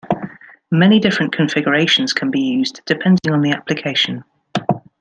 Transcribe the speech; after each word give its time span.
Many 0.71 0.97
different 0.99 1.31
configurations 1.31 2.11
can 2.11 2.31
be 2.31 2.39
used 2.41 2.81
depending 2.87 3.31
on 3.31 3.41
the 3.41 3.51
application. 3.51 4.23